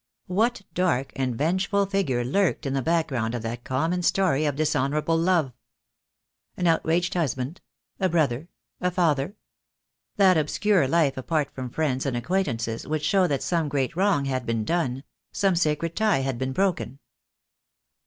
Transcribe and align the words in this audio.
What 0.25 0.63
dark 0.73 1.13
and 1.15 1.35
vengeful 1.37 1.85
figure 1.85 2.25
lurked 2.25 2.65
in 2.65 2.73
the 2.73 2.81
background 2.81 3.35
of 3.35 3.43
that 3.43 3.63
common 3.63 4.01
story 4.01 4.45
of 4.45 4.55
dishonourable 4.55 5.15
love? 5.15 5.53
An 6.57 6.65
outraged 6.65 7.13
husband, 7.13 7.61
a 7.99 8.09
brother, 8.09 8.49
a 8.79 8.89
father? 8.89 9.35
That 10.17 10.37
obscure 10.39 10.87
life 10.87 11.17
apart 11.17 11.53
from 11.53 11.69
friends 11.69 12.07
and 12.07 12.17
acquaintances 12.17 12.87
would 12.87 13.03
show 13.03 13.27
that 13.27 13.43
some 13.43 13.69
great 13.69 13.95
wrong 13.95 14.25
had 14.25 14.43
been 14.47 14.65
done, 14.65 15.03
some 15.31 15.55
sacred 15.55 15.95
tie 15.95 16.21
had 16.21 16.39
been 16.39 16.51
broken. 16.51 16.97